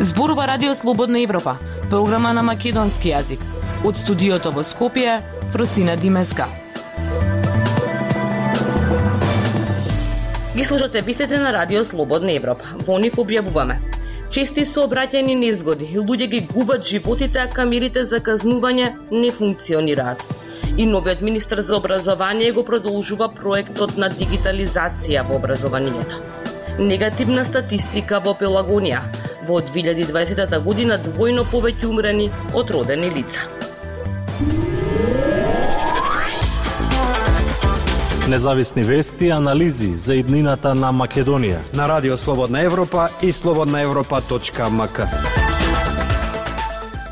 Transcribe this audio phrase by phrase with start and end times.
[0.00, 1.56] Зборува Радио Слободна Европа,
[1.90, 3.42] програма на македонски јазик.
[3.84, 5.20] Од студиото во Скопје,
[5.52, 6.48] Фрусина Димеска.
[10.56, 12.64] Ги слушате вистите на Радио Слободна Европа.
[12.86, 13.78] Во нив објавуваме.
[14.30, 20.26] Чести сообраќајни незгоди, луѓе ги губат животите, а камерите за казнување не функционираат.
[20.80, 26.22] И новиот министр за образование го продолжува проектот на дигитализација во образованието.
[26.78, 29.02] Негативна статистика во Пелагонија.
[29.44, 33.44] Во 2020 година двојно повеќе умрени од родени лица.
[38.28, 41.60] Независни вести и анализи за иднината на Македонија.
[41.76, 45.06] На Радио Слободна Европа и слободнаевропа.мк.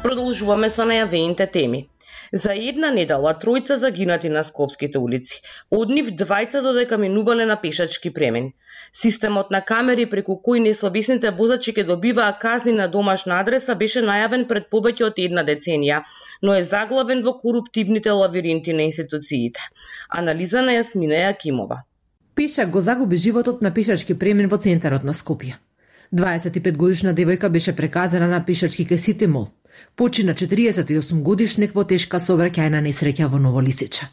[0.02, 1.84] Продолжуваме со најавените теми.
[2.32, 5.40] За една недела тројца загинати на скопските улици.
[5.70, 8.50] Од нив двајца додека минувале на пешачки премен.
[8.92, 14.46] Системот на камери преку кој несовесните возачи ќе добиваа казни на домашна адреса беше најавен
[14.48, 16.02] пред повеќе од една деценија,
[16.42, 19.60] но е заглавен во коруптивните лавиринти на институциите.
[20.08, 21.82] Анализа на Јасмина Јакимова.
[22.34, 25.56] Пешак го загуби животот на пешачки премен во центарот на Скопје.
[26.12, 29.48] 25 годишна девојка беше преказана на пешачки кесите мол.
[29.96, 34.08] Почина 48 годишник во тешка сообраќајна несреќа во Ново Лисиче.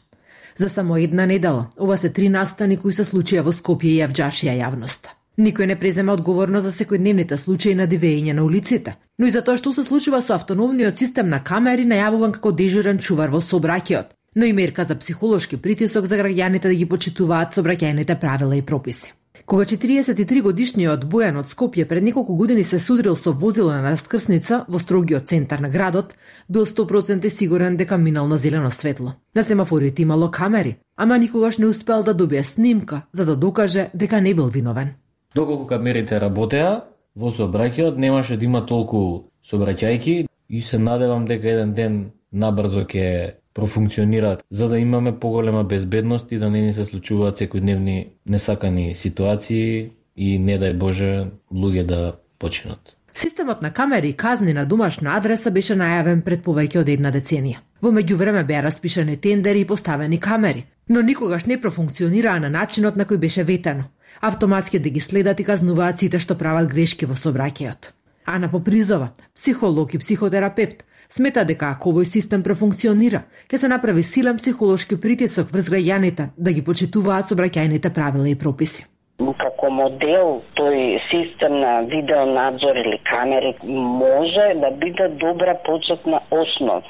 [0.55, 4.55] За само една недела, ова се три настани кои се случија во Скопје и јавџашија
[4.61, 5.16] јавноста.
[5.38, 9.58] Никој не презема одговорност за секојдневните случаи на дивење на улиците, но и за тоа
[9.59, 14.45] што се случува со автономниот систем на камери најавуван како дежурен чувар во сообраќајот, но
[14.45, 19.11] и мерка за психолошки притисок за граѓаните да ги почитуваат сообраќајните правила и прописи.
[19.45, 24.63] Кога 43 годишниот Бојан од Скопје пред неколку години се судрил со возило на раскрсница
[24.67, 26.15] во строгиот центар на градот,
[26.49, 29.13] бил 100% сигурен дека минал на зелено светло.
[29.35, 34.21] На семафорите имало камери, ама никогаш не успеал да добие снимка за да докаже дека
[34.21, 34.95] не бил виновен.
[35.36, 36.81] Доколку камерите работеа,
[37.15, 43.36] во сообраќајот немаше да има толку сообраќајки и се надевам дека еден ден набрзо ќе
[43.55, 49.92] профункционираат за да имаме поголема безбедност и да не ни се случуваат секојдневни несакани ситуации
[50.16, 52.98] и не дај Боже луѓе да починат.
[53.14, 57.61] Системот на камери и казни на домашна адреса беше најавен пред повеќе од една деценија.
[57.82, 63.05] Во меѓувреме беа распишани тендери и поставени камери, но никогаш не профункционираа на начинот на
[63.05, 63.88] кој беше ветено.
[64.21, 67.92] Автоматски да ги следат и казнуваат сите што прават грешки во собраќајот.
[68.26, 74.38] Ана Попризова, психолог и психотерапевт, Смета дека ако овој систем профункционира, ќе се направи силен
[74.38, 78.86] психолошки притисок врз граѓаните да ги почитуваат собраќајните правила и прописи.
[79.17, 86.83] Како модел тој систем на видеонадзор или камери може да биде добра почетна основа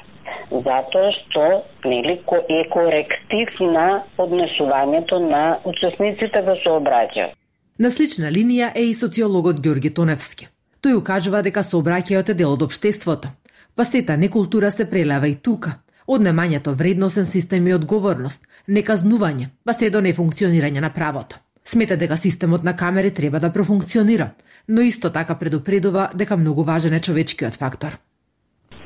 [0.50, 1.44] затоа што
[1.84, 7.32] нели е коректив на однесувањето на учесниците во сообраќај.
[7.78, 10.48] На слична линија е и социологот Ѓорги Тоневски.
[10.82, 13.28] Тој укажува дека сообраќајот е дел од обштеството,
[13.76, 15.70] Па сета некултура се прелава и тука.
[16.08, 21.36] Однемањето вредносен систем и одговорност, неказнување, па се до нефункционирање на правото.
[21.64, 24.30] Смета дека системот на камери треба да профункционира,
[24.68, 27.98] но исто така предупредува дека многу важен е човечкиот фактор.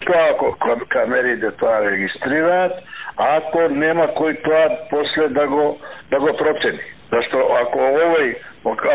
[0.07, 0.57] Тоа ако
[0.89, 2.73] камерите тоа регистрираат,
[3.17, 5.79] ако нема кој тоа после да го
[6.11, 6.83] да го процени.
[7.13, 8.35] Зашто ако овој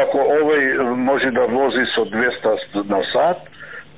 [0.03, 3.47] ако овој може да вози со 200 на сат,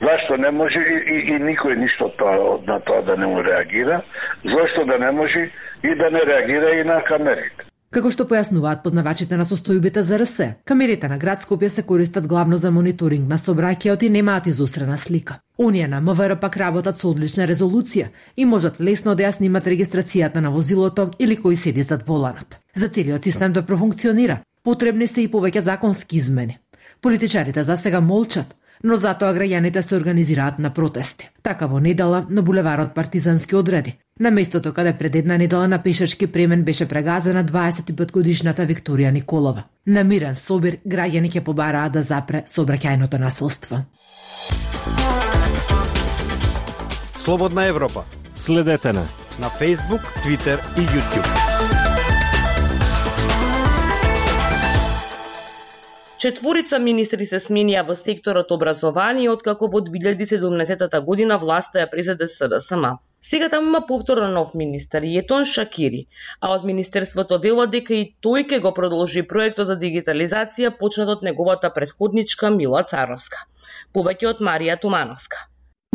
[0.01, 4.03] Зашто не може и, и, и никој ништо тоа, на тоа да не му реагира?
[4.45, 5.49] Зашто да не може
[5.83, 7.67] и да не реагира и на камерите?
[7.87, 10.35] Како што појаснуваат познавачите на состојбите за РС,
[10.67, 15.39] камерите на град Скопје се користат главно за мониторинг на собраќајот и немаат изустрена слика.
[15.57, 20.43] Оние на МВР пак работат со одлична резолуција и можат лесно да ја снимат регистрацијата
[20.43, 22.59] на возилото или кој седи зад воланот.
[22.75, 26.59] За целиот систем да профункционира, потребни се и повеќе законски измени.
[27.01, 31.29] Политичарите за сега молчат, но затоа граѓаните се организираат на протести.
[31.43, 33.97] Така во недела на булеварот Партизански одреди.
[34.19, 39.63] На местото каде пред една недела на пешачки премен беше прегазена 25 годишната Викторија Николова.
[39.87, 43.83] На мирен собир граѓани ќе побараат да запре сообраќајното насилство.
[47.15, 48.03] Слободна Европа.
[48.35, 49.05] Следете на
[49.39, 51.86] на Facebook, Twitter и YouTube.
[56.17, 62.87] Четворица министри се сменија во секторот образование откако во 2017 година власта ја презеде СДСМ.
[63.27, 65.99] Сега таму има повторно нов министер, Јетон Шакири,
[66.41, 71.27] а од министерството вело дека и тој ќе го продолжи проектот за дигитализација почнат од
[71.29, 73.45] неговата предходничка Мила Царовска.
[73.93, 75.45] Повеќе од Марија Тумановска.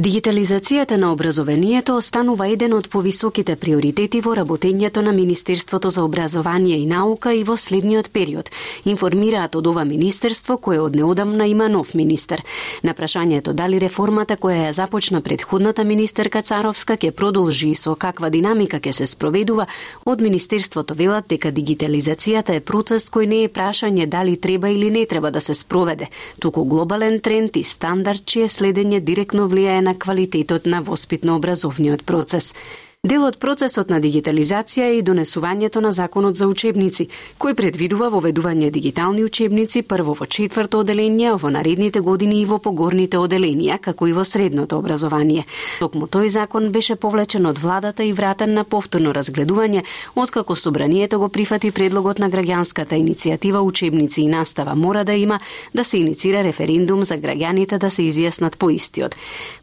[0.02, 6.86] Дигитализацијата на образованието останува еден од повисоките приоритети во работењето на Министерството за образование и
[6.86, 8.50] наука и во следниот период,
[8.84, 12.42] информираат од ова министерство кое од неодамна има нов министер.
[12.82, 18.30] На прашањето дали реформата која ја започна предходната министерка Царовска ќе продолжи и со каква
[18.30, 19.68] динамика ќе се спроведува,
[20.04, 25.06] од министерството велат дека дигитализацијата е процес кој не е прашање дали треба или не
[25.06, 26.08] треба да се спроведе,
[26.40, 32.54] туку глобален тренд и стандард чие следење директно влијае на квалитетот на воспитно-образовниот процес.
[33.02, 37.08] Дел од процесот на дигитализација е и донесувањето на законот за учебници,
[37.42, 43.18] кој предвидува воведување дигитални учебници прво во четврто оделение, во наредните години и во погорните
[43.18, 45.42] оделенија, како и во средното образование.
[45.80, 49.82] Токму тој закон беше повлечен од владата и вратен на повторно разгледување,
[50.14, 55.40] откако собранието го прифати предлогот на граѓанската иницијатива учебници и настава мора да има
[55.74, 59.16] да се иницира референдум за граѓаните да се изјаснат по истиот.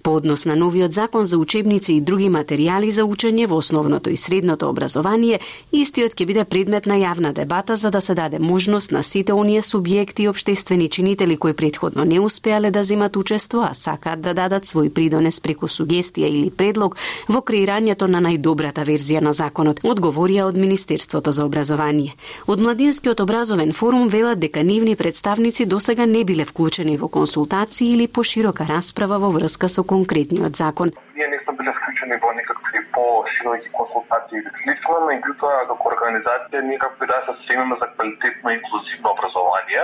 [0.03, 4.09] По однос на новиот закон за учебници и други материјали за учење учење во основното
[4.09, 5.39] и средното образование,
[5.71, 9.61] истиот ќе биде предмет на јавна дебата за да се даде можност на сите оние
[9.61, 14.65] субјекти и обштествени чинители кои предходно не успеале да земат учество, а сакаат да дадат
[14.65, 16.97] свој придонес преку сугестија или предлог
[17.27, 22.15] во креирањето на најдобрата верзија на законот, одговорија од Министерството за образование.
[22.47, 28.07] Од Младинскиот образовен форум велат дека нивни представници досега не биле вклучени во консултации или
[28.07, 30.91] поширока расправа во врска со конкретниот закон.
[31.19, 36.61] Ние не сме биле вклучени во некакви по широки консултации или слично, меѓутоа како организација
[36.63, 39.83] ние како да се стремиме за квалитетно и инклузивно образование,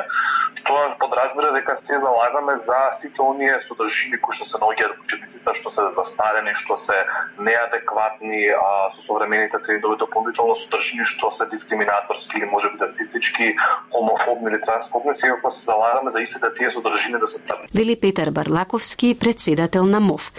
[0.55, 5.55] што подразбира дека се залагаме за сите оние содржини кои што се наоѓаат во учебниците,
[5.59, 6.95] што се застарени, што се
[7.35, 8.63] неадекватни а,
[8.95, 13.57] со современите трендови, дополнително содржини што се дискриминаторски или можеби расистички,
[13.91, 17.67] хомофобни или трансфобни, секако се залагаме за истите тие содржини да се трпи.
[17.75, 20.31] Вели Петар Барлаковски, председател на МОВ.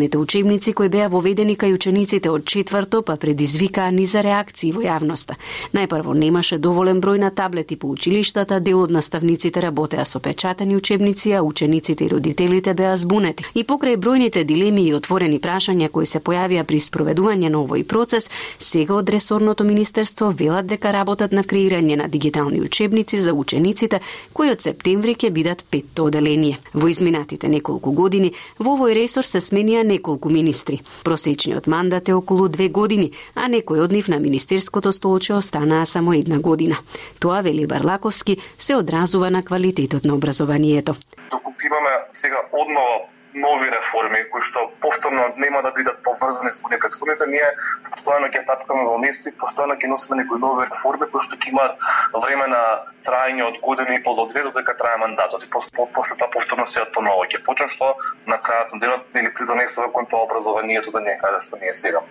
[0.00, 5.36] Дигиталните учебници кои беа воведени кај учениците од четврто па предизвикаа низа реакции во јавноста.
[5.76, 11.32] Најпрво немаше доволен број на таблети по училиштата, дел од наставниците работеа со печатени учебници,
[11.32, 13.44] а учениците и родителите беа збунети.
[13.54, 18.30] И покрај бројните дилеми и отворени прашања кои се појавија при спроведување на овој процес,
[18.58, 24.00] сега од ресорното министерство велат дека работат на креирање на дигитални учебници за учениците
[24.32, 26.56] кои од септември ќе бидат петто оделение.
[26.72, 30.80] Во изминатите неколку години во овој ресор се сменија неколку министри.
[31.04, 36.14] Просечниот мандат е околу две години, а некој од нив на министерското столче останаа само
[36.14, 36.78] една година.
[37.20, 40.94] Тоа, вели Барлаковски, се одразува на квалитетот на образованието.
[41.30, 47.26] Доколку имаме сега однова нови реформи кои што повторно нема да бидат поврзани со предходните,
[47.26, 47.46] ние
[47.90, 51.52] постојано ќе тапкаме во место и постојано ќе носиме некои нови реформи кои што ќе
[51.52, 51.78] имаат
[52.14, 52.62] време на
[53.06, 56.66] трајање од години и по до две додека трае мандатот и после, после тоа повторно
[56.66, 57.94] се поново ќе почне што
[58.26, 61.74] на крајот на денот или придонесува кон тоа образованието да не каде што не е
[61.74, 62.02] сега.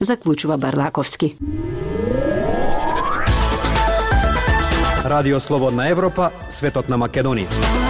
[0.00, 1.36] Заклучува Барлаковски.
[5.04, 7.87] Радио Слободна Европа, светот на Македонија.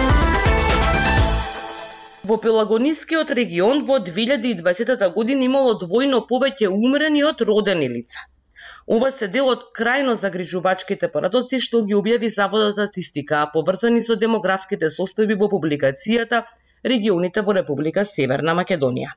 [2.29, 8.25] Во Пелагонискиот регион во 2020 година имало двојно повеќе умрени од родени лица.
[8.97, 14.17] Ова се дел од крајно загрижувачките парадоци што ги објави Заводот за статистика, поврзани со
[14.25, 16.43] демографските состојби во публикацијата
[16.93, 19.15] регионите во Република Северна Македонија.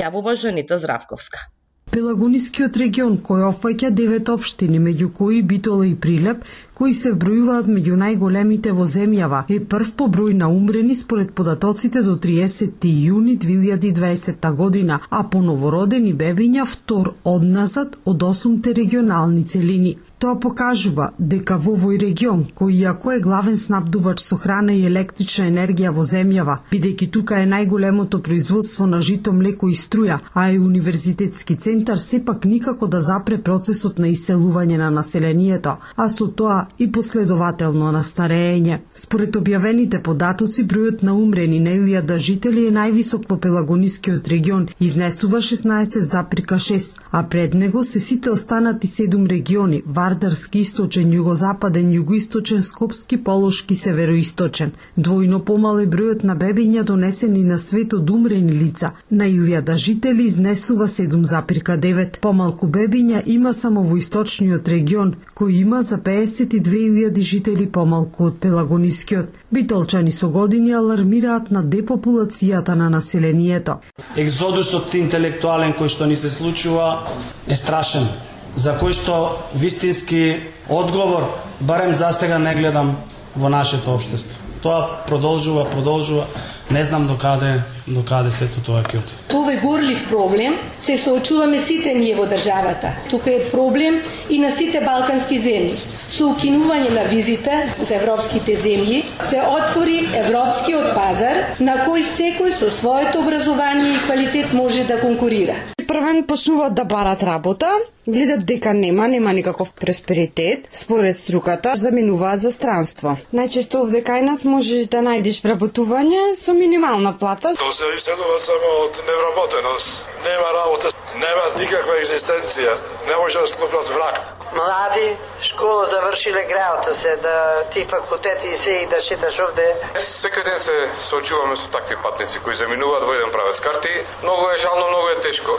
[0.00, 1.46] Јавува Жанита Здравковска.
[1.94, 6.42] Пелагонискиот регион, кој офаќа девет општини, меѓу кои Битола и Прилеп,
[6.78, 12.02] кои се бројуваат меѓу најголемите во земјава, е прв по број на умрени според податоците
[12.06, 19.96] до 30 јуни 2020 година, а по новородени бебиња втор одназад од осумте регионални целини.
[20.18, 25.46] Тоа покажува дека во овој регион, кој иако е главен снабдувач со храна и електрична
[25.50, 30.58] енергија во земјава, бидејќи тука е најголемото производство на жито, млеко и струја, а е
[30.58, 36.92] универзитетски центар, сепак никако да запре процесот на иселување на населението, а со тоа и
[36.92, 38.78] последователно на старење.
[38.94, 45.38] Според објавените податоци, бројот на умрени на илјада жители е највисок во Пелагонискиот регион, изнесува
[45.38, 53.74] 16,6, а пред него се сите останати 7 региони, Вардарски, Источен, Југозападен, Југоисточен, Скопски, Полошки,
[53.74, 54.72] Североисточен.
[54.98, 58.92] Двојно помал е бројот на бебиња донесени на свет од умрени лица.
[59.10, 62.20] На илјада жители изнесува 7,9.
[62.20, 68.38] Помалку бебиња има само во источниот регион, кој има за 50 22.000 жители помалку од
[68.40, 69.28] Пелагонискиот.
[69.50, 73.78] Битолчани со години алармираат на депопулацијата на населението.
[74.16, 77.08] Екзодусот интелектуален кој што ни се случува
[77.46, 78.08] е страшен,
[78.54, 81.28] за кој што вистински одговор
[81.60, 82.96] барем за сега не гледам
[83.38, 84.42] во нашето општество.
[84.62, 86.26] Тоа продолжува, продолжува
[86.70, 89.14] Не знам до каде, до каде сето тоа ќе оди.
[89.32, 92.92] Овој горлив проблем се соочуваме сите ние во државата.
[93.08, 93.96] Тука е проблем
[94.28, 95.78] и на сите балкански земји.
[96.08, 102.68] Со укинување на визите за европските земји се отвори европскиот пазар на кој секој со
[102.68, 105.56] своето образование и квалитет може да конкурира
[105.88, 107.72] првен почнуваат да барат работа,
[108.08, 113.16] гледат дека нема, нема никаков просперитет, според струката, заминуваат за странство.
[113.32, 117.54] Најчесто овде кај нас можеш да најдеш вработување со минимална плата.
[117.58, 120.04] Тоа се иселува само од невработеност.
[120.24, 122.76] Нема работа, нема никаква екзистенција,
[123.08, 124.37] не може да склопнат враг.
[124.52, 127.38] Млади, школа завршиле граото се да
[127.70, 129.66] ти факултети се и да шеташ овде.
[129.94, 133.92] Секој ден се соочуваме со такви патници кои заминуваат во еден правец карти.
[134.22, 135.52] Многу е жално, многу е тешко.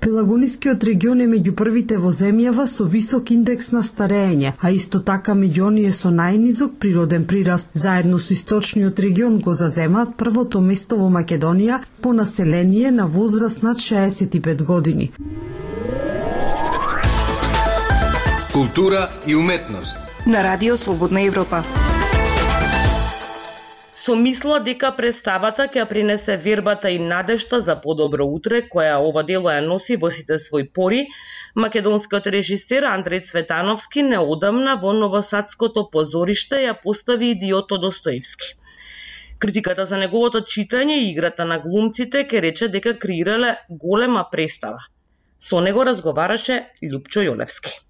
[0.00, 5.34] Пелагонискиот регион е меѓу првите во земјава со висок индекс на старење, а исто така
[5.34, 7.74] меѓу оние со најнизок природен прираст.
[7.74, 13.82] Заедно со источниот регион го заземаат првото место во Македонија по население на возраст над
[13.82, 15.10] 65 години.
[18.56, 19.98] Култура и уметност.
[20.26, 21.62] На Радио Слободна Европа
[23.94, 29.52] со мисла дека представата ќе принесе вербата и надежта за подобро утре, која ова дело
[29.52, 31.02] ја носи во сите своји пори,
[31.64, 38.54] македонскиот режисер Андреј Цветановски неодамна во Новосадското позориште ја постави идиото Достоевски.
[39.38, 44.80] Критиката за неговото читање и играта на глумците ке рече дека креирале голема представа.
[45.38, 47.82] Со него разговараше Лјупчо Јолевски.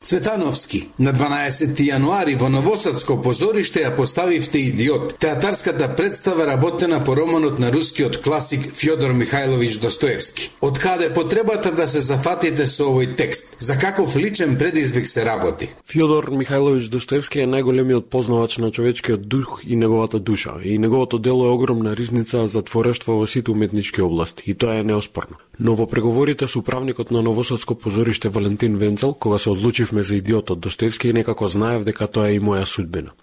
[0.00, 7.58] Цветановски, на 12 јануари во Новосадско позориште ја поставивте Идиот, театарската представа работена по романот
[7.58, 10.50] на рускиот класик Фјодор Михајлович Достоевски.
[10.60, 13.56] Од каде потребата да се зафатите со овој текст?
[13.58, 15.70] За каков личен предизвик се работи?
[15.88, 21.46] Фјодор Михајлович Достоевски е најголемиот познавач на човечкиот дух и неговата душа, и неговото дело
[21.46, 25.40] е огромна ризница за творештво во сите уметнички области, и тоа е неоспорно.
[25.58, 30.60] Но во преговорите со управникот на Новосадско позориште Валентин Венцел, кога се одлучивме за идиотот
[30.60, 33.16] Достоевски, некако знаев дека тоа е и моја судбина.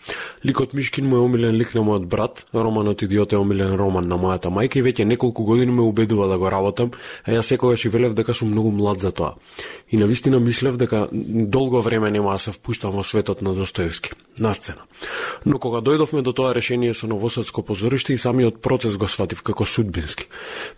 [0.46, 4.18] Ликот Мишкин му е омилен лик на мојот брат, романот Идиот е омилен роман на
[4.18, 6.92] мојата мајка и веќе неколку години ме убедува да го работам,
[7.26, 9.36] а ја секогаш и велев дека сум многу млад за тоа.
[9.92, 14.12] И на вистина мислев дека долго време нема да се впуштам во светот на Достоевски,
[14.40, 14.86] на сцена.
[15.46, 19.66] Но кога дојдовме до тоа решение со Новосадско позориште и самиот процес го сватив како
[19.66, 20.28] судбински.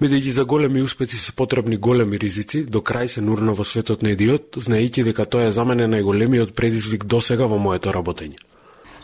[0.01, 4.15] Бидејќи за големи успеси се потребни големи ризици, до крај се нурна во светот на
[4.15, 8.41] идиот, знаејќи дека тоа е за мене најголемиот предизвик досега во моето работење.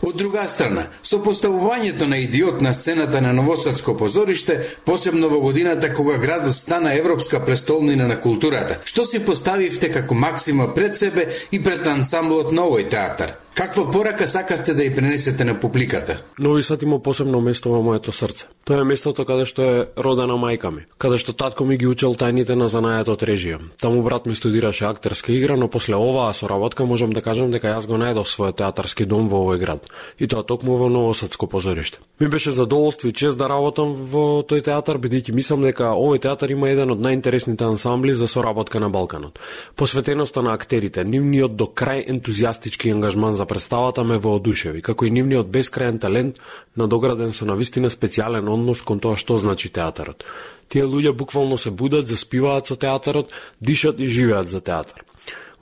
[0.02, 5.92] Од друга страна, со поставувањето на идиот на сцената на Новосадско позориште, посебно во годината
[5.94, 11.62] кога градот стана Европска престолнина на културата, што си поставивте како максима пред себе и
[11.62, 13.38] пред ансамблот на овој театар?
[13.54, 16.16] Каква порака сакавте да ја пренесете на публиката?
[16.38, 18.46] Нови Сад има посебно место во моето срце.
[18.64, 22.14] Тоа е местото каде што е родена мајка ми, каде што татко ми ги учел
[22.16, 23.58] тајните на занајата од режија.
[23.76, 27.84] Таму брат ми студираше актерска игра, но после оваа соработка можам да кажам дека јас
[27.86, 29.84] го најдов својот театарски дом во овој град.
[30.18, 31.98] И тоа токму во Новосадско позориште.
[32.20, 36.48] Ми беше задоволство и чест да работам во тој театар, бидејќи мислам дека овој театар
[36.48, 39.38] има еден од најинтересните ансамбли за соработка на Балканот.
[39.76, 45.50] Посветеноста на актерите, нивниот до крај ентузијастички ангажман за представата ме воодушеви, како и нивниот
[45.50, 46.38] бескраен талент,
[46.78, 50.22] надограден со навистина специјален однос кон тоа што значи театарот.
[50.70, 55.02] Тие луѓе буквално се будат, заспиваат со театарот, дишат и живеат за театар.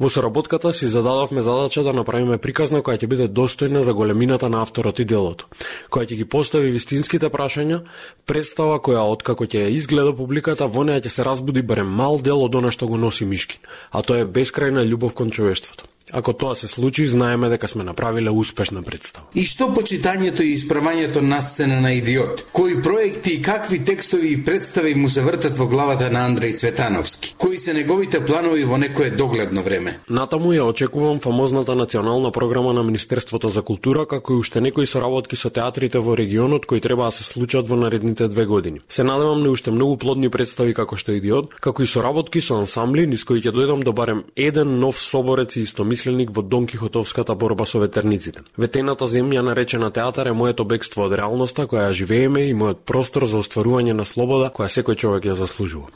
[0.01, 4.61] Во соработката си зададовме задача да направиме приказна која ќе биде достојна за големината на
[4.61, 5.49] авторот и делото,
[5.89, 7.81] која ќе ги постави вистинските прашања,
[8.27, 12.45] представа која откако ќе ја изгледа публиката, во неа ќе се разбуди барем мал дел
[12.45, 13.61] од она што го носи Мишкин,
[13.93, 15.89] а тоа е бескрајна љубов кон човештвото.
[16.13, 19.27] Ако тоа се случи, знаеме дека сме направиле успешна представа.
[19.35, 22.47] И што почитањето и исправањето на сцена на идиот?
[22.53, 27.35] Кои проекти и какви текстови и представи му се вртат во главата на Андреј Цветановски?
[27.39, 30.01] Кои се неговите планови во некое догледно време?
[30.11, 35.37] Натаму ја очекувам фамозната национална програма на Министерството за култура, како и уште некои соработки
[35.37, 38.81] со театрите во регионот кои треба да се случат во наредните две години.
[38.89, 43.07] Се надевам на уште многу плодни представи како што идиот, како и соработки со ансамбли
[43.07, 47.35] низ кои ќе дојдам до барем еден нов соборец и истомисленик мисленик во Дон Кихотовската
[47.35, 48.41] борба со ветерниците.
[48.57, 53.27] Ветената земја наречена театар е моето бегство од реалноста која ја живееме и мојот простор
[53.29, 55.93] за остварување на слобода која секој човек ја заслужува.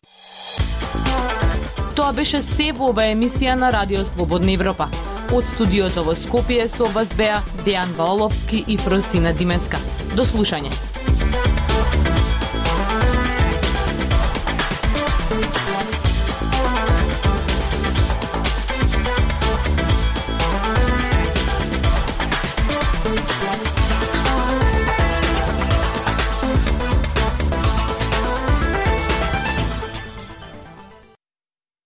[1.96, 4.90] Тоа беше се во оваа емисија на Радио Слободна Европа.
[5.32, 9.80] Од студиото во Скопје со вас беа Дејан Валовски и Фростина Димеска.
[10.16, 10.93] До слушање.